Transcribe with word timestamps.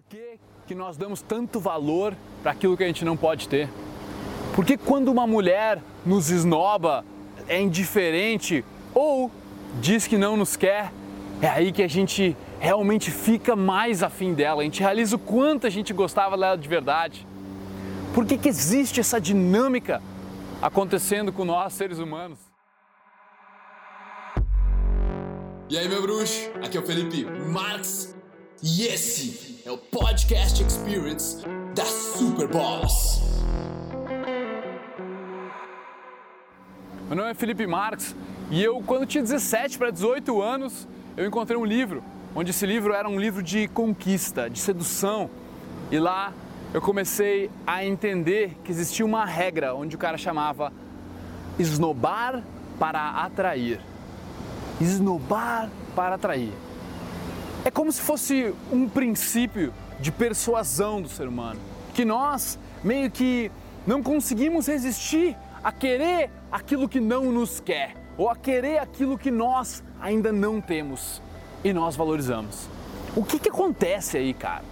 Por 0.00 0.16
que, 0.16 0.38
que 0.66 0.74
nós 0.74 0.96
damos 0.96 1.20
tanto 1.20 1.60
valor 1.60 2.16
para 2.42 2.52
aquilo 2.52 2.74
que 2.74 2.82
a 2.82 2.86
gente 2.86 3.04
não 3.04 3.18
pode 3.18 3.46
ter? 3.46 3.68
Por 4.54 4.64
que 4.64 4.78
quando 4.78 5.08
uma 5.08 5.26
mulher 5.26 5.78
nos 6.06 6.30
esnoba, 6.30 7.04
é 7.46 7.60
indiferente 7.60 8.64
ou 8.94 9.30
diz 9.78 10.06
que 10.06 10.16
não 10.16 10.38
nos 10.38 10.56
quer, 10.56 10.90
é 11.42 11.48
aí 11.48 11.70
que 11.70 11.82
a 11.82 11.88
gente 11.88 12.34
realmente 12.58 13.10
fica 13.10 13.54
mais 13.54 14.02
afim 14.02 14.32
dela, 14.32 14.62
a 14.62 14.64
gente 14.64 14.80
realiza 14.80 15.16
o 15.16 15.18
quanto 15.18 15.66
a 15.66 15.70
gente 15.70 15.92
gostava 15.92 16.34
dela 16.34 16.56
de 16.56 16.66
verdade. 16.66 17.26
Por 18.14 18.24
que, 18.24 18.38
que 18.38 18.48
existe 18.48 19.00
essa 19.00 19.20
dinâmica 19.20 20.00
acontecendo 20.62 21.30
com 21.30 21.44
nós, 21.44 21.74
seres 21.74 21.98
humanos? 21.98 22.38
E 25.68 25.76
aí, 25.76 25.86
meu 25.86 26.00
bruxo? 26.00 26.50
Aqui 26.64 26.78
é 26.78 26.80
o 26.80 26.86
Felipe 26.86 27.24
Marx 27.24 28.18
e 28.62 28.86
esse 28.86 29.62
é 29.64 29.70
o 29.70 29.78
Podcast 29.78 30.62
Experience 30.62 31.42
da 31.74 31.84
Superboss. 31.84 33.22
Meu 37.08 37.16
nome 37.16 37.30
é 37.30 37.34
Felipe 37.34 37.66
Marx 37.66 38.14
e 38.50 38.62
eu, 38.62 38.82
quando 38.82 39.06
tinha 39.06 39.22
17 39.22 39.78
para 39.78 39.90
18 39.90 40.42
anos, 40.42 40.86
eu 41.16 41.26
encontrei 41.26 41.58
um 41.58 41.64
livro, 41.64 42.04
onde 42.34 42.50
esse 42.50 42.66
livro 42.66 42.92
era 42.92 43.08
um 43.08 43.18
livro 43.18 43.42
de 43.42 43.66
conquista, 43.68 44.50
de 44.50 44.58
sedução. 44.58 45.30
E 45.90 45.98
lá 45.98 46.34
eu 46.74 46.82
comecei 46.82 47.50
a 47.66 47.82
entender 47.82 48.58
que 48.62 48.70
existia 48.70 49.06
uma 49.06 49.24
regra 49.24 49.74
onde 49.74 49.96
o 49.96 49.98
cara 49.98 50.18
chamava 50.18 50.70
esnobar 51.58 52.42
para 52.78 53.22
atrair. 53.22 53.80
Esnobar 54.78 55.70
para 55.96 56.16
atrair. 56.16 56.52
É 57.64 57.70
como 57.70 57.92
se 57.92 58.00
fosse 58.00 58.54
um 58.72 58.88
princípio 58.88 59.72
de 59.98 60.10
persuasão 60.10 61.02
do 61.02 61.08
ser 61.08 61.28
humano, 61.28 61.60
que 61.92 62.04
nós 62.04 62.58
meio 62.82 63.10
que 63.10 63.52
não 63.86 64.02
conseguimos 64.02 64.66
resistir 64.66 65.36
a 65.62 65.70
querer 65.70 66.30
aquilo 66.50 66.88
que 66.88 66.98
não 66.98 67.30
nos 67.30 67.60
quer, 67.60 67.94
ou 68.16 68.30
a 68.30 68.36
querer 68.36 68.78
aquilo 68.78 69.18
que 69.18 69.30
nós 69.30 69.84
ainda 70.00 70.32
não 70.32 70.58
temos 70.60 71.20
e 71.62 71.72
nós 71.72 71.96
valorizamos. 71.96 72.66
O 73.14 73.24
que, 73.24 73.38
que 73.38 73.50
acontece 73.50 74.16
aí, 74.16 74.32
cara? 74.32 74.64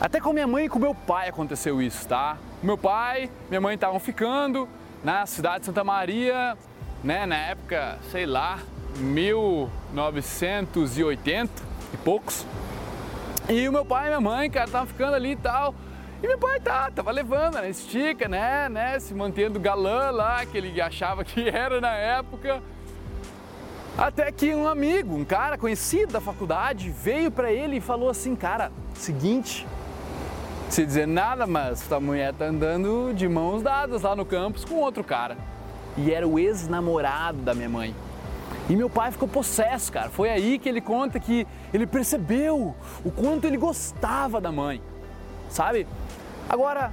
Até 0.00 0.20
com 0.20 0.32
minha 0.32 0.46
mãe 0.46 0.66
e 0.66 0.68
com 0.68 0.78
meu 0.78 0.94
pai 0.94 1.28
aconteceu 1.28 1.80
isso, 1.80 2.06
tá? 2.08 2.36
Meu 2.62 2.76
pai, 2.76 3.30
minha 3.48 3.60
mãe 3.60 3.76
estavam 3.76 4.00
ficando 4.00 4.68
na 5.04 5.24
cidade 5.26 5.60
de 5.60 5.66
Santa 5.66 5.84
Maria, 5.84 6.56
né, 7.04 7.26
na 7.26 7.36
época, 7.36 7.98
sei 8.10 8.26
lá, 8.26 8.58
1980 8.96 11.62
e 11.92 11.96
poucos. 11.98 12.46
E 13.48 13.68
o 13.68 13.72
meu 13.72 13.84
pai 13.84 14.06
e 14.06 14.08
minha 14.08 14.20
mãe, 14.20 14.50
cara, 14.50 14.66
estavam 14.66 14.86
ficando 14.86 15.14
ali 15.14 15.32
e 15.32 15.36
tal. 15.36 15.74
E 16.22 16.26
meu 16.26 16.36
pai 16.36 16.58
tá, 16.58 16.90
tava 16.90 17.12
levando, 17.12 17.54
né? 17.54 17.70
Estica, 17.70 18.28
né? 18.28 18.68
né? 18.68 18.98
Se 18.98 19.14
mantendo 19.14 19.60
galã 19.60 20.10
lá, 20.10 20.44
que 20.44 20.58
ele 20.58 20.80
achava 20.80 21.24
que 21.24 21.46
era 21.48 21.80
na 21.80 21.94
época. 21.94 22.60
Até 23.96 24.30
que 24.30 24.54
um 24.54 24.68
amigo, 24.68 25.16
um 25.16 25.24
cara 25.24 25.56
conhecido 25.56 26.12
da 26.12 26.20
faculdade, 26.20 26.90
veio 26.90 27.30
para 27.30 27.52
ele 27.52 27.76
e 27.76 27.80
falou 27.80 28.10
assim: 28.10 28.36
Cara, 28.36 28.70
seguinte, 28.94 29.66
sem 30.68 30.84
dizer 30.84 31.06
nada, 31.06 31.46
mas 31.46 31.80
tua 31.82 31.98
mulher 31.98 32.34
tá 32.34 32.44
andando 32.44 33.12
de 33.14 33.26
mãos 33.26 33.62
dadas 33.62 34.02
lá 34.02 34.14
no 34.14 34.24
campus 34.24 34.64
com 34.64 34.74
outro 34.74 35.02
cara. 35.02 35.36
E 35.96 36.12
era 36.12 36.28
o 36.28 36.38
ex-namorado 36.38 37.38
da 37.38 37.54
minha 37.54 37.68
mãe. 37.68 37.94
E 38.68 38.76
meu 38.76 38.90
pai 38.90 39.10
ficou 39.10 39.26
possesso, 39.26 39.90
cara. 39.90 40.10
Foi 40.10 40.28
aí 40.28 40.58
que 40.58 40.68
ele 40.68 40.80
conta 40.80 41.18
que 41.18 41.46
ele 41.72 41.86
percebeu 41.86 42.74
o 43.04 43.10
quanto 43.10 43.46
ele 43.46 43.56
gostava 43.56 44.40
da 44.40 44.52
mãe, 44.52 44.82
sabe? 45.48 45.86
Agora, 46.48 46.92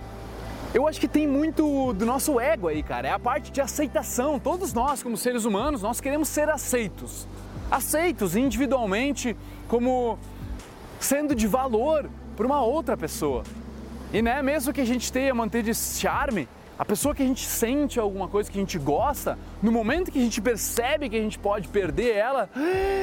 eu 0.74 0.88
acho 0.88 1.00
que 1.00 1.08
tem 1.08 1.28
muito 1.28 1.94
do 1.94 2.06
nosso 2.06 2.40
ego 2.40 2.68
aí, 2.68 2.82
cara. 2.82 3.10
É 3.10 3.12
a 3.12 3.20
parte 3.20 3.52
de 3.52 3.60
aceitação. 3.60 4.40
Todos 4.40 4.74
nós, 4.74 5.04
como 5.04 5.18
seres 5.18 5.44
humanos, 5.44 5.82
nós 5.82 6.00
queremos 6.00 6.30
ser 6.30 6.50
aceitos. 6.50 7.28
Aceitos 7.70 8.36
individualmente 8.36 9.36
como 9.68 10.18
sendo 11.00 11.36
de 11.36 11.48
valor 11.48 12.10
para 12.38 12.46
uma 12.46 12.62
outra 12.62 12.96
pessoa. 12.96 13.44
E 14.14 14.22
né, 14.22 14.42
mesmo 14.42 14.72
que 14.72 14.82
a 14.82 14.86
gente 14.86 15.12
tenha 15.12 15.34
manter 15.34 15.64
de 15.64 15.74
charme, 15.74 16.48
a 16.78 16.84
pessoa 16.84 17.16
que 17.16 17.24
a 17.24 17.26
gente 17.26 17.46
sente 17.46 18.00
alguma 18.00 18.28
coisa 18.28 18.52
que 18.52 18.58
a 18.58 18.62
gente 18.62 18.78
gosta, 18.78 19.38
no 19.64 19.72
momento 19.72 20.12
que 20.12 20.20
a 20.20 20.22
gente 20.22 20.42
percebe 20.42 21.10
que 21.10 21.16
a 21.16 21.22
gente 21.22 21.40
pode 21.40 21.70
perder 21.70 22.16
ela, 22.16 22.50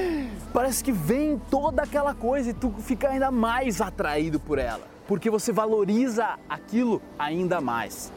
parece 0.52 0.84
que 0.84 0.92
vem 0.92 1.40
toda 1.50 1.82
aquela 1.82 2.14
coisa 2.14 2.50
e 2.50 2.54
tu 2.54 2.70
fica 2.80 3.08
ainda 3.08 3.30
mais 3.30 3.80
atraído 3.80 4.38
por 4.38 4.58
ela, 4.58 4.86
porque 5.08 5.30
você 5.30 5.52
valoriza 5.52 6.38
aquilo 6.48 7.00
ainda 7.18 7.60
mais. 7.60 8.12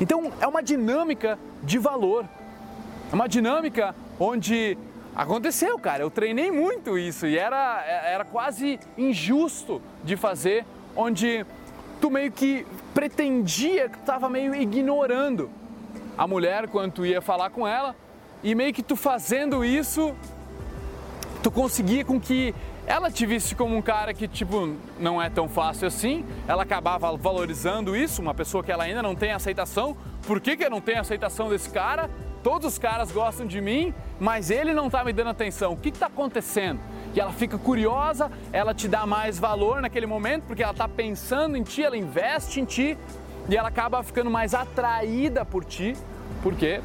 Então 0.00 0.32
é 0.40 0.46
uma 0.46 0.62
dinâmica 0.62 1.38
de 1.62 1.78
valor, 1.78 2.24
é 3.12 3.14
uma 3.14 3.28
dinâmica 3.28 3.94
onde 4.18 4.78
aconteceu, 5.14 5.78
cara. 5.78 6.02
Eu 6.02 6.10
treinei 6.10 6.50
muito 6.50 6.98
isso 6.98 7.26
e 7.26 7.36
era, 7.38 7.82
era 7.84 8.24
quase 8.24 8.80
injusto 8.96 9.80
de 10.02 10.16
fazer, 10.16 10.64
onde 10.94 11.44
tu 12.00 12.10
meio 12.10 12.30
que 12.30 12.66
pretendia 12.94 13.88
que 13.88 13.96
tu 13.96 14.00
estava 14.00 14.28
meio 14.28 14.54
ignorando 14.54 15.50
a 16.16 16.26
mulher 16.26 16.68
quando 16.68 16.92
tu 16.92 17.06
ia 17.06 17.20
falar 17.20 17.50
com 17.50 17.66
ela 17.66 17.94
e 18.42 18.54
meio 18.54 18.72
que 18.72 18.82
tu 18.82 18.96
fazendo 18.96 19.64
isso, 19.64 20.14
tu 21.42 21.50
conseguia 21.50 22.04
com 22.04 22.20
que 22.20 22.54
ela 22.86 23.10
te 23.10 23.26
visse 23.26 23.54
como 23.54 23.76
um 23.76 23.82
cara 23.82 24.14
que 24.14 24.28
tipo 24.28 24.76
não 25.00 25.20
é 25.20 25.28
tão 25.28 25.48
fácil 25.48 25.88
assim, 25.88 26.24
ela 26.46 26.62
acabava 26.62 27.14
valorizando 27.16 27.96
isso, 27.96 28.22
uma 28.22 28.32
pessoa 28.34 28.62
que 28.62 28.70
ela 28.70 28.84
ainda 28.84 29.02
não 29.02 29.14
tem 29.14 29.32
aceitação. 29.32 29.96
Por 30.26 30.40
que, 30.40 30.56
que 30.56 30.64
eu 30.64 30.70
não 30.70 30.80
tenho 30.80 31.00
aceitação 31.00 31.48
desse 31.48 31.70
cara? 31.70 32.08
Todos 32.42 32.74
os 32.74 32.78
caras 32.78 33.10
gostam 33.10 33.44
de 33.44 33.60
mim, 33.60 33.92
mas 34.20 34.50
ele 34.50 34.72
não 34.72 34.86
está 34.86 35.04
me 35.04 35.12
dando 35.12 35.30
atenção. 35.30 35.72
O 35.72 35.76
que 35.76 35.88
está 35.88 36.06
acontecendo? 36.06 36.78
E 37.16 37.20
ela 37.20 37.32
fica 37.32 37.56
curiosa, 37.56 38.30
ela 38.52 38.74
te 38.74 38.86
dá 38.86 39.06
mais 39.06 39.38
valor 39.38 39.80
naquele 39.80 40.04
momento, 40.04 40.42
porque 40.46 40.62
ela 40.62 40.72
está 40.72 40.86
pensando 40.86 41.56
em 41.56 41.62
ti, 41.62 41.82
ela 41.82 41.96
investe 41.96 42.60
em 42.60 42.66
ti 42.66 42.98
e 43.48 43.56
ela 43.56 43.68
acaba 43.68 44.02
ficando 44.02 44.30
mais 44.30 44.52
atraída 44.52 45.42
por 45.42 45.64
ti, 45.64 45.96
porque 46.42 46.82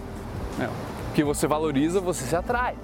né, 0.57 0.69
o 1.09 1.13
que 1.13 1.21
você 1.21 1.45
valoriza, 1.47 1.99
você 1.99 2.23
se 2.23 2.33
atrai. 2.33 2.77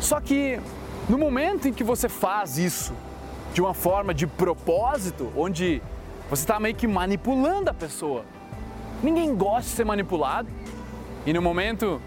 Só 0.00 0.18
que 0.18 0.58
no 1.06 1.18
momento 1.18 1.68
em 1.68 1.72
que 1.72 1.84
você 1.84 2.08
faz 2.08 2.56
isso 2.56 2.94
de 3.52 3.60
uma 3.60 3.74
forma 3.74 4.14
de 4.14 4.26
propósito, 4.26 5.30
onde 5.36 5.82
você 6.30 6.44
está 6.44 6.58
meio 6.58 6.74
que 6.74 6.86
manipulando 6.86 7.68
a 7.68 7.74
pessoa, 7.74 8.24
ninguém 9.02 9.36
gosta 9.36 9.68
de 9.68 9.76
ser 9.76 9.84
manipulado, 9.84 10.48
e 11.26 11.32
no 11.34 11.42
momento 11.42 12.00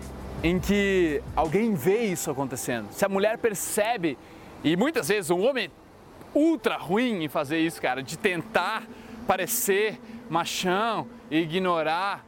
em 0.43 0.59
que 0.59 1.21
alguém 1.35 1.73
vê 1.73 2.03
isso 2.03 2.31
acontecendo, 2.31 2.91
se 2.91 3.03
a 3.03 3.09
mulher 3.09 3.37
percebe, 3.37 4.17
e 4.63 4.75
muitas 4.77 5.07
vezes 5.07 5.29
um 5.29 5.45
homem 5.45 5.69
ultra 6.33 6.77
ruim 6.77 7.23
em 7.23 7.27
fazer 7.27 7.59
isso, 7.59 7.81
cara, 7.81 8.01
de 8.01 8.17
tentar 8.17 8.83
parecer 9.27 9.99
machão 10.29 11.07
e 11.29 11.39
ignorar. 11.39 12.25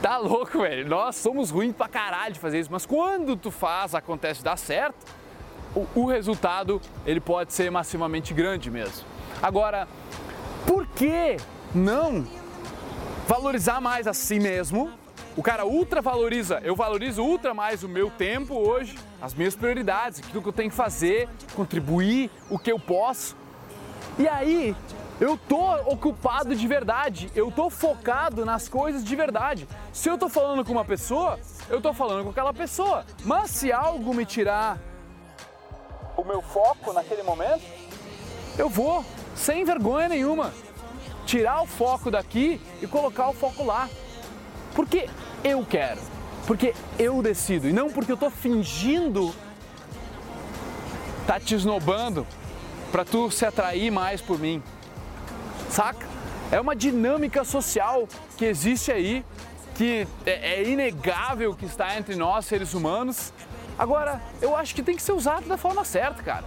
Tá 0.00 0.16
louco, 0.18 0.60
velho. 0.60 0.88
Nós 0.88 1.16
somos 1.16 1.50
ruins 1.50 1.74
pra 1.74 1.88
caralho 1.88 2.34
de 2.34 2.40
fazer 2.40 2.60
isso, 2.60 2.70
mas 2.70 2.86
quando 2.86 3.36
tu 3.36 3.50
faz, 3.50 3.94
acontece, 3.94 4.42
dá 4.44 4.56
certo, 4.56 5.06
o, 5.74 5.86
o 5.94 6.06
resultado 6.06 6.80
ele 7.04 7.20
pode 7.20 7.52
ser 7.52 7.70
massivamente 7.70 8.32
grande 8.32 8.70
mesmo. 8.70 9.04
Agora, 9.42 9.88
por 10.66 10.86
que 10.86 11.36
não 11.74 12.26
valorizar 13.26 13.80
mais 13.80 14.06
a 14.06 14.14
si 14.14 14.38
mesmo 14.38 14.90
o 15.38 15.42
cara 15.42 15.64
ultra 15.64 16.02
valoriza, 16.02 16.60
eu 16.64 16.74
valorizo 16.74 17.22
ultra 17.22 17.54
mais 17.54 17.84
o 17.84 17.88
meu 17.88 18.10
tempo 18.10 18.56
hoje, 18.56 18.98
as 19.22 19.32
minhas 19.32 19.54
prioridades, 19.54 20.18
aquilo 20.18 20.42
que 20.42 20.48
eu 20.48 20.52
tenho 20.52 20.68
que 20.68 20.74
fazer, 20.74 21.28
contribuir, 21.54 22.28
o 22.50 22.58
que 22.58 22.72
eu 22.72 22.76
posso. 22.80 23.36
E 24.18 24.26
aí, 24.26 24.74
eu 25.20 25.38
tô 25.38 25.76
ocupado 25.92 26.56
de 26.56 26.66
verdade, 26.66 27.30
eu 27.36 27.52
tô 27.52 27.70
focado 27.70 28.44
nas 28.44 28.68
coisas 28.68 29.04
de 29.04 29.14
verdade. 29.14 29.68
Se 29.92 30.08
eu 30.08 30.18
tô 30.18 30.28
falando 30.28 30.64
com 30.64 30.72
uma 30.72 30.84
pessoa, 30.84 31.38
eu 31.70 31.80
tô 31.80 31.94
falando 31.94 32.24
com 32.24 32.30
aquela 32.30 32.52
pessoa. 32.52 33.06
Mas 33.24 33.52
se 33.52 33.70
algo 33.70 34.12
me 34.12 34.26
tirar 34.26 34.76
o 36.16 36.24
meu 36.24 36.42
foco 36.42 36.92
naquele 36.92 37.22
momento, 37.22 37.62
eu 38.58 38.68
vou, 38.68 39.04
sem 39.36 39.64
vergonha 39.64 40.08
nenhuma, 40.08 40.52
tirar 41.24 41.62
o 41.62 41.66
foco 41.66 42.10
daqui 42.10 42.60
e 42.82 42.88
colocar 42.88 43.28
o 43.28 43.32
foco 43.32 43.62
lá. 43.62 43.88
Porque 44.74 45.08
eu 45.44 45.64
quero, 45.64 46.00
porque 46.46 46.74
eu 46.98 47.22
decido 47.22 47.68
e 47.68 47.72
não 47.72 47.90
porque 47.90 48.12
eu 48.12 48.16
tô 48.16 48.30
fingindo 48.30 49.34
tá 51.26 51.38
te 51.38 51.54
esnobando 51.54 52.26
para 52.90 53.04
tu 53.04 53.30
se 53.30 53.44
atrair 53.44 53.90
mais 53.90 54.22
por 54.22 54.38
mim. 54.38 54.62
Saca? 55.68 56.06
É 56.50 56.58
uma 56.58 56.74
dinâmica 56.74 57.44
social 57.44 58.08
que 58.38 58.46
existe 58.46 58.90
aí, 58.90 59.22
que 59.74 60.08
é, 60.24 60.54
é 60.54 60.68
inegável 60.68 61.54
que 61.54 61.66
está 61.66 61.98
entre 61.98 62.16
nós 62.16 62.46
seres 62.46 62.72
humanos. 62.72 63.32
Agora, 63.78 64.22
eu 64.40 64.56
acho 64.56 64.74
que 64.74 64.82
tem 64.82 64.96
que 64.96 65.02
ser 65.02 65.12
usado 65.12 65.46
da 65.46 65.58
forma 65.58 65.84
certa, 65.84 66.22
cara. 66.22 66.44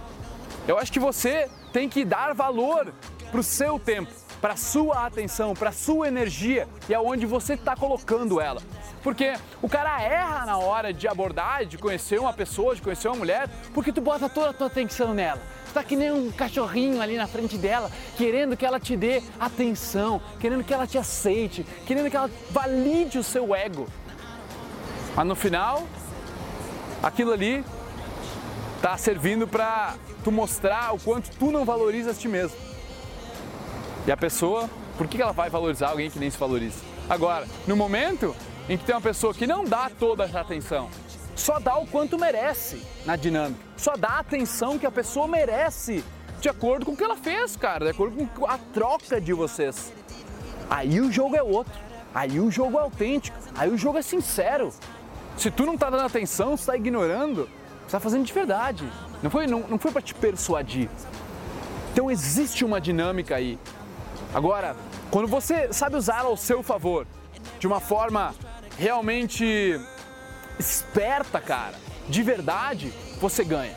Eu 0.66 0.76
acho 0.78 0.92
que 0.92 0.98
você 0.98 1.48
tem 1.72 1.88
que 1.88 2.04
dar 2.04 2.34
valor 2.34 2.92
para 3.30 3.40
o 3.40 3.42
seu 3.42 3.78
tempo, 3.78 4.12
para 4.40 4.56
sua 4.56 5.06
atenção, 5.06 5.54
para 5.54 5.70
sua 5.70 6.08
energia 6.08 6.68
e 6.88 6.94
aonde 6.94 7.24
você 7.24 7.54
está 7.54 7.76
colocando 7.76 8.40
ela. 8.40 8.60
Porque 9.02 9.34
o 9.60 9.68
cara 9.68 10.00
erra 10.00 10.46
na 10.46 10.58
hora 10.58 10.92
de 10.92 11.08
abordar, 11.08 11.66
de 11.66 11.76
conhecer 11.76 12.20
uma 12.20 12.32
pessoa, 12.32 12.74
de 12.74 12.82
conhecer 12.82 13.08
uma 13.08 13.16
mulher, 13.16 13.48
porque 13.74 13.92
tu 13.92 14.00
bota 14.00 14.28
toda 14.28 14.50
a 14.50 14.52
tua 14.52 14.68
atenção 14.68 15.12
nela. 15.12 15.40
Tu 15.66 15.72
tá 15.72 15.82
que 15.82 15.96
nem 15.96 16.12
um 16.12 16.30
cachorrinho 16.30 17.00
ali 17.00 17.16
na 17.16 17.26
frente 17.26 17.58
dela, 17.58 17.90
querendo 18.16 18.56
que 18.56 18.64
ela 18.64 18.78
te 18.78 18.96
dê 18.96 19.22
atenção, 19.40 20.22
querendo 20.38 20.62
que 20.62 20.72
ela 20.72 20.86
te 20.86 20.98
aceite, 20.98 21.66
querendo 21.84 22.08
que 22.08 22.16
ela 22.16 22.30
valide 22.50 23.18
o 23.18 23.24
seu 23.24 23.54
ego. 23.54 23.88
Mas 25.16 25.26
no 25.26 25.34
final, 25.34 25.82
aquilo 27.02 27.32
ali 27.32 27.64
tá 28.80 28.96
servindo 28.96 29.48
para 29.48 29.94
tu 30.22 30.30
mostrar 30.30 30.94
o 30.94 31.00
quanto 31.00 31.30
tu 31.36 31.50
não 31.50 31.64
valorizas 31.64 32.18
ti 32.18 32.28
mesmo. 32.28 32.56
E 34.06 34.12
a 34.12 34.16
pessoa, 34.16 34.70
por 34.96 35.08
que 35.08 35.20
ela 35.20 35.32
vai 35.32 35.50
valorizar 35.50 35.88
alguém 35.88 36.10
que 36.10 36.18
nem 36.18 36.30
se 36.30 36.38
valoriza? 36.38 36.78
Agora, 37.08 37.46
no 37.66 37.76
momento 37.76 38.34
em 38.68 38.76
que 38.76 38.84
tem 38.84 38.94
uma 38.94 39.00
pessoa 39.00 39.34
que 39.34 39.46
não 39.46 39.64
dá 39.64 39.90
toda 39.90 40.24
essa 40.24 40.40
atenção, 40.40 40.88
só 41.34 41.58
dá 41.58 41.76
o 41.76 41.86
quanto 41.86 42.18
merece 42.18 42.82
na 43.04 43.16
dinâmica, 43.16 43.60
só 43.76 43.96
dá 43.96 44.10
a 44.10 44.18
atenção 44.20 44.78
que 44.78 44.86
a 44.86 44.90
pessoa 44.90 45.26
merece, 45.26 46.04
de 46.40 46.48
acordo 46.48 46.86
com 46.86 46.92
o 46.92 46.96
que 46.96 47.04
ela 47.04 47.16
fez, 47.16 47.56
cara, 47.56 47.86
de 47.86 47.90
acordo 47.90 48.26
com 48.28 48.46
a 48.46 48.58
troca 48.58 49.20
de 49.20 49.32
vocês. 49.32 49.92
Aí 50.68 51.00
o 51.00 51.10
jogo 51.10 51.36
é 51.36 51.42
outro, 51.42 51.72
aí 52.14 52.38
o 52.38 52.50
jogo 52.50 52.78
é 52.78 52.82
autêntico, 52.82 53.36
aí 53.56 53.70
o 53.70 53.78
jogo 53.78 53.98
é 53.98 54.02
sincero. 54.02 54.72
Se 55.36 55.50
tu 55.50 55.64
não 55.64 55.76
tá 55.76 55.90
dando 55.90 56.04
atenção, 56.04 56.56
você 56.56 56.66
tá 56.66 56.76
ignorando, 56.76 57.48
você 57.84 57.92
tá 57.92 58.00
fazendo 58.00 58.24
de 58.24 58.32
verdade. 58.32 58.88
Não 59.22 59.30
foi, 59.30 59.46
não, 59.46 59.60
não 59.60 59.78
foi 59.78 59.90
para 59.90 60.02
te 60.02 60.14
persuadir. 60.14 60.88
Então 61.92 62.10
existe 62.10 62.64
uma 62.64 62.80
dinâmica 62.80 63.36
aí. 63.36 63.58
Agora, 64.34 64.76
quando 65.10 65.28
você 65.28 65.72
sabe 65.72 65.96
usá-la 65.96 66.28
ao 66.28 66.36
seu 66.36 66.62
favor, 66.62 67.06
de 67.58 67.66
uma 67.66 67.80
forma 67.80 68.34
realmente 68.78 69.80
esperta, 70.58 71.40
cara, 71.40 71.74
de 72.08 72.22
verdade, 72.22 72.92
você 73.20 73.44
ganha. 73.44 73.74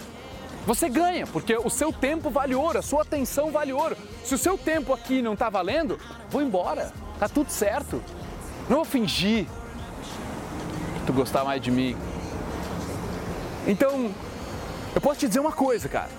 Você 0.66 0.90
ganha, 0.90 1.28
porque 1.28 1.56
o 1.56 1.70
seu 1.70 1.94
tempo 1.94 2.30
vale 2.32 2.56
ouro, 2.56 2.80
a 2.80 2.82
sua 2.82 3.04
atenção 3.04 3.52
vale 3.52 3.72
ouro. 3.72 3.96
Se 4.24 4.34
o 4.34 4.38
seu 4.38 4.58
tempo 4.58 4.94
aqui 4.94 5.22
não 5.22 5.36
tá 5.36 5.48
valendo, 5.48 6.00
vou 6.30 6.42
embora. 6.42 6.92
Tá 7.20 7.30
tudo 7.30 7.52
certo. 7.52 8.02
Não 8.68 8.78
vou 8.78 8.86
fingir 8.86 9.46
que 9.46 11.06
tu 11.06 11.14
gostar 11.14 11.44
mais 11.44 11.62
de 11.62 11.70
mim. 11.70 11.96
Então, 13.68 14.10
eu 14.96 15.02
posso 15.02 15.20
te 15.20 15.28
dizer 15.28 15.40
uma 15.40 15.52
coisa, 15.52 15.88
cara. 15.88 16.10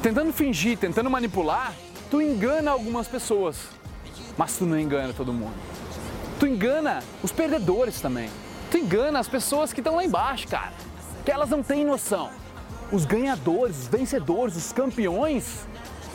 Tentando 0.00 0.32
fingir, 0.32 0.78
tentando 0.78 1.10
manipular, 1.10 1.74
tu 2.08 2.22
engana 2.22 2.70
algumas 2.70 3.08
pessoas, 3.08 3.56
mas 4.38 4.56
tu 4.56 4.64
não 4.64 4.78
engana 4.78 5.12
todo 5.12 5.32
mundo. 5.32 5.54
Tu 6.38 6.46
engana 6.46 7.02
os 7.22 7.32
perdedores 7.32 8.00
também. 8.00 8.28
Tu 8.70 8.78
engana 8.78 9.18
as 9.18 9.28
pessoas 9.28 9.72
que 9.72 9.80
estão 9.80 9.96
lá 9.96 10.04
embaixo, 10.04 10.46
cara. 10.48 10.72
Que 11.24 11.30
elas 11.30 11.50
não 11.50 11.62
têm 11.62 11.84
noção. 11.84 12.30
Os 12.92 13.04
ganhadores, 13.04 13.82
os 13.82 13.88
vencedores, 13.88 14.56
os 14.56 14.72
campeões, 14.72 15.66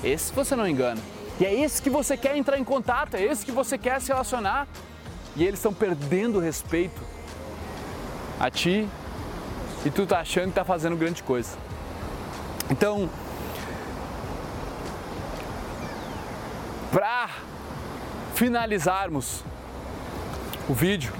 esse 0.03 0.31
você 0.31 0.55
não 0.55 0.67
engana. 0.67 1.01
E 1.39 1.45
é 1.45 1.53
esse 1.53 1.81
que 1.81 1.89
você 1.89 2.15
quer 2.15 2.37
entrar 2.37 2.59
em 2.59 2.63
contato, 2.63 3.15
é 3.15 3.23
esse 3.23 3.45
que 3.45 3.51
você 3.51 3.77
quer 3.77 3.99
se 3.99 4.09
relacionar. 4.09 4.67
E 5.35 5.43
eles 5.43 5.59
estão 5.59 5.73
perdendo 5.73 6.39
respeito 6.39 7.01
a 8.39 8.49
ti 8.49 8.87
e 9.85 9.89
tu 9.89 10.05
tá 10.05 10.19
achando 10.19 10.49
que 10.49 10.53
tá 10.53 10.65
fazendo 10.65 10.95
grande 10.95 11.23
coisa. 11.23 11.57
Então, 12.69 13.09
para 16.91 17.29
finalizarmos 18.35 19.43
o 20.69 20.73
vídeo, 20.73 21.13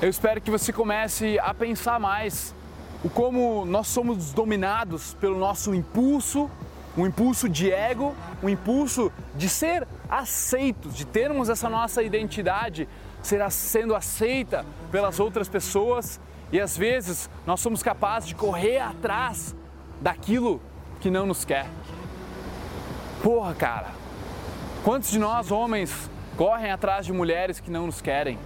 eu 0.00 0.08
espero 0.08 0.40
que 0.40 0.50
você 0.50 0.72
comece 0.72 1.38
a 1.40 1.52
pensar 1.52 1.98
mais 1.98 2.54
o 3.02 3.08
como 3.08 3.64
nós 3.64 3.88
somos 3.88 4.32
dominados 4.32 5.14
pelo 5.14 5.38
nosso 5.38 5.74
impulso, 5.74 6.50
um 6.96 7.06
impulso 7.06 7.48
de 7.48 7.70
ego, 7.70 8.14
um 8.42 8.48
impulso 8.48 9.12
de 9.36 9.48
ser 9.48 9.86
aceitos, 10.08 10.94
de 10.94 11.04
termos 11.04 11.48
essa 11.48 11.68
nossa 11.68 12.02
identidade 12.02 12.88
ser 13.22 13.48
sendo 13.50 13.94
aceita 13.94 14.64
pelas 14.90 15.18
outras 15.18 15.48
pessoas. 15.48 16.20
E 16.50 16.60
às 16.60 16.76
vezes 16.76 17.28
nós 17.46 17.60
somos 17.60 17.82
capazes 17.82 18.28
de 18.28 18.34
correr 18.34 18.78
atrás 18.78 19.54
daquilo 20.00 20.60
que 21.00 21.10
não 21.10 21.26
nos 21.26 21.44
quer. 21.44 21.66
Porra, 23.22 23.54
cara, 23.54 23.88
quantos 24.84 25.10
de 25.10 25.18
nós 25.18 25.50
homens 25.50 26.08
correm 26.38 26.70
atrás 26.70 27.04
de 27.04 27.12
mulheres 27.12 27.58
que 27.58 27.68
não 27.68 27.86
nos 27.86 28.00
querem? 28.00 28.38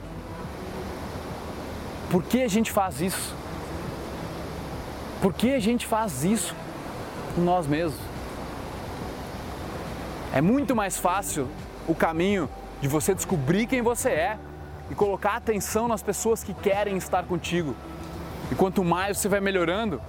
Por 2.10 2.22
que 2.22 2.42
a 2.42 2.48
gente 2.48 2.72
faz 2.72 3.02
isso? 3.02 3.36
Por 5.20 5.34
que 5.34 5.52
a 5.54 5.60
gente 5.60 5.86
faz 5.86 6.24
isso 6.24 6.56
com 7.34 7.42
nós 7.42 7.66
mesmos? 7.66 8.00
É 10.32 10.40
muito 10.40 10.74
mais 10.74 10.96
fácil 10.96 11.46
o 11.86 11.94
caminho 11.94 12.48
de 12.80 12.88
você 12.88 13.14
descobrir 13.14 13.66
quem 13.66 13.82
você 13.82 14.08
é 14.08 14.38
e 14.90 14.94
colocar 14.94 15.36
atenção 15.36 15.86
nas 15.86 16.02
pessoas 16.02 16.42
que 16.42 16.54
querem 16.54 16.96
estar 16.96 17.24
contigo. 17.24 17.76
E 18.50 18.54
quanto 18.54 18.82
mais 18.82 19.18
você 19.18 19.28
vai 19.28 19.40
melhorando, 19.40 20.00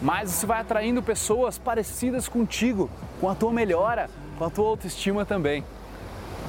mais 0.00 0.30
você 0.30 0.46
vai 0.46 0.60
atraindo 0.62 1.02
pessoas 1.02 1.58
parecidas 1.58 2.28
contigo, 2.28 2.88
com 3.20 3.28
a 3.28 3.34
tua 3.34 3.52
melhora, 3.52 4.08
com 4.38 4.44
a 4.44 4.50
tua 4.50 4.68
autoestima 4.68 5.26
também. 5.26 5.62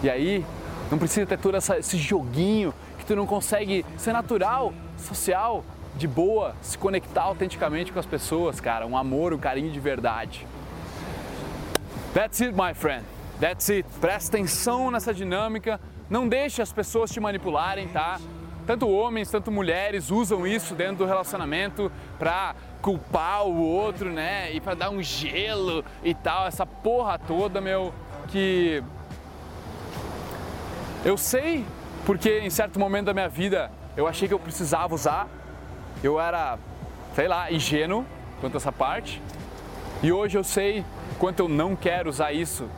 E 0.01 0.10
aí, 0.10 0.45
não 0.89 0.98
precisa 0.98 1.25
ter 1.25 1.38
todo 1.38 1.56
essa, 1.56 1.78
esse 1.78 1.98
joguinho 1.98 2.74
que 2.98 3.06
tu 3.06 3.16
não 3.16 3.25
consegue 3.25 3.86
ser 3.98 4.13
natural 4.13 4.74
social, 4.98 5.63
de 5.95 6.07
boa, 6.07 6.56
se 6.62 6.78
conectar 6.78 7.24
autenticamente 7.24 7.92
com 7.92 8.00
as 8.00 8.06
pessoas, 8.06 8.60
cara. 8.60 8.86
Um 8.86 8.95
amor, 8.95 9.34
um 9.34 9.39
carinho 9.39 9.72
de 9.72 9.80
verdade. 9.80 10.48
That's 12.13 12.42
it, 12.42 12.54
my 12.54 12.74
friend. 12.74 13.04
That's 13.39 13.69
it. 13.69 13.88
Presta 14.00 14.38
atenção 14.38 14.92
nessa 14.92 15.13
dinâmica. 15.13 15.80
Não 16.10 16.28
deixe 16.28 16.62
as 16.62 16.72
pessoas 16.72 17.12
te 17.12 17.19
manipularem, 17.19 17.88
tá? 17.88 18.19
Tanto 18.66 18.88
homens, 18.90 19.31
tanto 19.31 19.51
mulheres 19.51 20.12
usam 20.12 20.45
isso 20.45 20.75
dentro 20.75 20.98
do 20.98 21.06
relacionamento 21.06 21.92
para 22.19 22.54
culpar 22.81 23.45
o 23.45 23.57
outro, 23.57 24.12
né? 24.12 24.51
E 24.54 24.60
para 24.60 24.74
dar 24.74 24.90
um 24.90 25.01
gelo 25.01 25.83
e 26.04 26.13
tal, 26.13 26.48
essa 26.48 26.66
porra 26.66 27.18
toda, 27.18 27.62
meu, 27.62 27.94
que 28.28 28.83
eu 31.07 31.16
sei 31.18 31.66
porque 32.06 32.40
em 32.40 32.49
certo 32.49 32.78
momento 32.78 33.06
da 33.06 33.14
minha 33.14 33.30
vida 33.30 33.71
eu 33.95 34.07
achei 34.07 34.28
que 34.28 34.33
eu 34.33 34.40
precisava 34.40 34.94
usar, 34.94 35.28
eu 36.04 36.19
era, 36.19 36.59
sei 37.16 37.30
lá, 37.30 37.49
ingênuo 37.49 38.06
quanto 38.42 38.56
a 38.56 38.57
essa 38.57 38.71
parte. 38.71 39.21
E 40.04 40.11
hoje 40.11 40.37
eu 40.37 40.44
sei 40.44 40.85
quanto 41.18 41.40
eu 41.40 41.47
não 41.47 41.76
quero 41.76 42.09
usar 42.09 42.33
isso. 42.33 42.69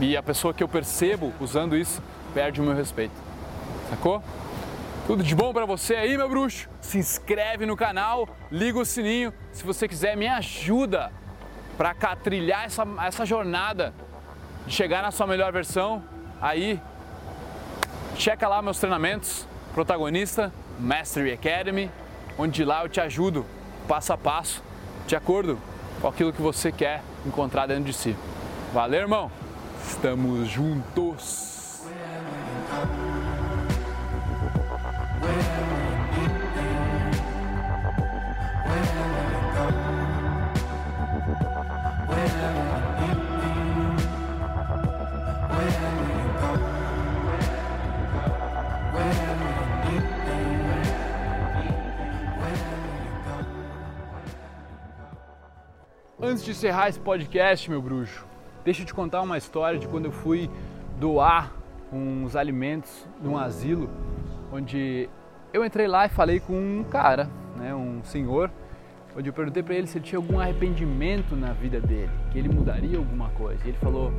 E 0.00 0.16
a 0.16 0.22
pessoa 0.22 0.54
que 0.54 0.62
eu 0.62 0.68
percebo 0.68 1.32
usando 1.40 1.76
isso 1.76 2.00
perde 2.32 2.60
o 2.60 2.64
meu 2.64 2.74
respeito. 2.74 3.14
Sacou? 3.90 4.22
Tudo 5.06 5.24
de 5.24 5.34
bom 5.34 5.52
para 5.52 5.66
você 5.66 5.96
aí, 5.96 6.16
meu 6.16 6.28
bruxo? 6.28 6.68
Se 6.80 6.98
inscreve 6.98 7.66
no 7.66 7.76
canal, 7.76 8.28
liga 8.50 8.78
o 8.78 8.84
sininho. 8.84 9.32
Se 9.52 9.64
você 9.64 9.88
quiser, 9.88 10.16
me 10.16 10.28
ajuda 10.28 11.12
para 11.76 11.94
trilhar 12.14 12.64
essa, 12.64 12.86
essa 13.04 13.26
jornada 13.26 13.92
de 14.66 14.72
chegar 14.72 15.02
na 15.02 15.10
sua 15.10 15.26
melhor 15.26 15.52
versão. 15.52 16.02
Aí, 16.40 16.80
checa 18.18 18.48
lá 18.48 18.62
meus 18.62 18.78
treinamentos 18.78 19.46
protagonista 19.74 20.52
Mastery 20.78 21.32
Academy, 21.32 21.90
onde 22.38 22.64
lá 22.64 22.82
eu 22.82 22.88
te 22.88 23.00
ajudo 23.00 23.44
passo 23.86 24.12
a 24.12 24.18
passo, 24.18 24.62
de 25.06 25.14
acordo 25.14 25.58
com 26.00 26.08
aquilo 26.08 26.32
que 26.32 26.42
você 26.42 26.72
quer 26.72 27.02
encontrar 27.24 27.66
dentro 27.66 27.84
de 27.84 27.92
si. 27.92 28.16
Valeu, 28.72 29.00
irmão! 29.00 29.30
Estamos 29.86 30.48
juntos! 30.48 31.55
Antes 56.18 56.42
de 56.42 56.52
encerrar 56.52 56.88
esse 56.88 56.98
podcast, 56.98 57.68
meu 57.68 57.82
bruxo, 57.82 58.26
deixa 58.64 58.80
eu 58.80 58.86
te 58.86 58.94
contar 58.94 59.20
uma 59.20 59.36
história 59.36 59.78
de 59.78 59.86
quando 59.86 60.06
eu 60.06 60.10
fui 60.10 60.48
doar 60.98 61.52
uns 61.92 62.34
alimentos 62.34 63.06
num 63.22 63.36
asilo, 63.36 63.90
onde 64.50 65.10
eu 65.52 65.62
entrei 65.62 65.86
lá 65.86 66.06
e 66.06 66.08
falei 66.08 66.40
com 66.40 66.54
um 66.54 66.82
cara, 66.84 67.28
né, 67.58 67.74
um 67.74 68.02
senhor, 68.02 68.50
onde 69.14 69.28
eu 69.28 69.32
perguntei 69.34 69.62
para 69.62 69.74
ele 69.74 69.86
se 69.86 69.98
ele 69.98 70.06
tinha 70.06 70.18
algum 70.18 70.40
arrependimento 70.40 71.36
na 71.36 71.52
vida 71.52 71.82
dele, 71.82 72.10
que 72.32 72.38
ele 72.38 72.48
mudaria 72.48 72.96
alguma 72.96 73.28
coisa. 73.32 73.62
E 73.66 73.68
ele 73.68 73.78
falou: 73.78 74.10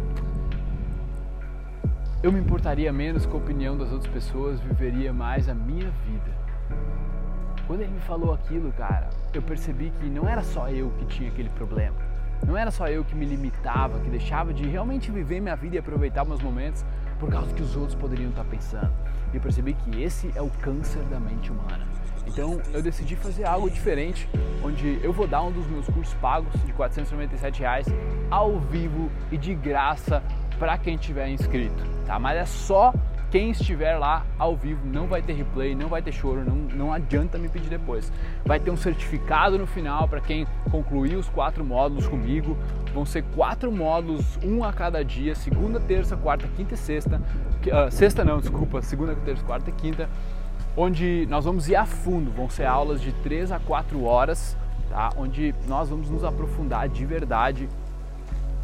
Eu 2.21 2.31
me 2.31 2.39
importaria 2.39 2.93
menos 2.93 3.25
com 3.25 3.37
a 3.37 3.39
opinião 3.39 3.75
das 3.75 3.91
outras 3.91 4.13
pessoas, 4.13 4.59
viveria 4.59 5.11
mais 5.11 5.49
a 5.49 5.55
minha 5.55 5.89
vida. 6.05 6.31
Quando 7.67 7.81
ele 7.81 7.91
me 7.91 7.99
falou 7.99 8.33
aquilo, 8.33 8.71
cara, 8.71 9.09
eu 9.33 9.41
percebi 9.41 9.91
que 9.99 10.09
não 10.09 10.27
era 10.27 10.41
só 10.41 10.69
eu 10.69 10.89
que 10.97 11.05
tinha 11.05 11.29
aquele 11.29 11.49
problema. 11.49 11.95
Não 12.45 12.55
era 12.55 12.71
só 12.71 12.87
eu 12.87 13.03
que 13.03 13.13
me 13.13 13.25
limitava, 13.25 13.99
que 13.99 14.09
deixava 14.09 14.53
de 14.53 14.65
realmente 14.65 15.11
viver 15.11 15.41
minha 15.41 15.55
vida 15.55 15.75
e 15.75 15.79
aproveitar 15.79 16.23
meus 16.23 16.41
momentos 16.41 16.85
por 17.19 17.29
causa 17.29 17.53
que 17.53 17.61
os 17.61 17.75
outros 17.75 17.93
poderiam 17.93 18.29
estar 18.29 18.45
pensando. 18.45 18.93
E 19.33 19.35
eu 19.35 19.41
percebi 19.41 19.73
que 19.73 20.01
esse 20.01 20.31
é 20.33 20.41
o 20.41 20.49
câncer 20.61 21.03
da 21.05 21.19
mente 21.19 21.51
humana. 21.51 21.85
Então 22.25 22.61
eu 22.71 22.81
decidi 22.81 23.17
fazer 23.17 23.45
algo 23.45 23.69
diferente, 23.69 24.29
onde 24.63 24.99
eu 25.03 25.11
vou 25.11 25.27
dar 25.27 25.41
um 25.41 25.51
dos 25.51 25.67
meus 25.67 25.87
cursos 25.87 26.13
pagos 26.15 26.53
de 26.63 26.71
497 26.71 27.59
reais 27.59 27.87
ao 28.29 28.59
vivo 28.59 29.11
e 29.29 29.37
de 29.37 29.53
graça 29.53 30.23
para 30.57 30.77
quem 30.77 30.97
tiver 30.97 31.29
inscrito, 31.29 31.83
tá? 32.05 32.17
Mas 32.17 32.37
é 32.37 32.45
só 32.45 32.93
quem 33.29 33.51
estiver 33.51 33.97
lá 33.97 34.25
ao 34.39 34.55
vivo 34.55 34.85
não 34.85 35.05
vai 35.05 35.21
ter 35.21 35.33
replay, 35.33 35.75
não 35.75 35.89
vai 35.89 36.01
ter 36.01 36.13
choro, 36.13 36.45
não, 36.45 36.55
não 36.55 36.93
adianta 36.93 37.37
me 37.37 37.49
pedir 37.49 37.69
depois. 37.69 38.11
Vai 38.45 38.59
ter 38.59 38.71
um 38.71 38.77
certificado 38.77 39.57
no 39.57 39.67
final 39.67 40.07
para 40.07 40.21
quem 40.21 40.47
concluir 40.71 41.15
os 41.15 41.27
quatro 41.27 41.63
módulos 41.63 42.07
comigo. 42.07 42.57
Vão 42.93 43.05
ser 43.05 43.23
quatro 43.35 43.71
módulos, 43.71 44.39
um 44.41 44.63
a 44.63 44.71
cada 44.71 45.03
dia, 45.03 45.35
segunda, 45.35 45.79
terça, 45.79 46.15
quarta, 46.15 46.47
quinta 46.55 46.73
e 46.73 46.77
sexta. 46.77 47.21
Uh, 47.65 47.91
sexta 47.91 48.23
não, 48.23 48.39
desculpa, 48.39 48.81
segunda, 48.81 49.13
terça, 49.15 49.43
quarta 49.43 49.69
e 49.69 49.73
quinta. 49.73 50.09
Onde 50.75 51.27
nós 51.29 51.43
vamos 51.43 51.67
ir 51.67 51.75
a 51.75 51.85
fundo, 51.85 52.31
vão 52.31 52.49
ser 52.49 52.65
aulas 52.65 53.01
de 53.01 53.11
três 53.11 53.51
a 53.51 53.59
quatro 53.59 54.05
horas, 54.05 54.55
tá? 54.89 55.09
Onde 55.17 55.53
nós 55.67 55.89
vamos 55.89 56.09
nos 56.09 56.23
aprofundar 56.23 56.87
de 56.87 57.05
verdade 57.05 57.67